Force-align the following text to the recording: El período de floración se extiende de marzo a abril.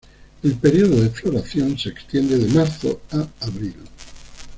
El 0.41 0.55
período 0.55 0.99
de 0.99 1.11
floración 1.11 1.77
se 1.77 1.89
extiende 1.89 2.35
de 2.39 2.51
marzo 2.51 2.99
a 3.11 3.27
abril. 3.45 3.75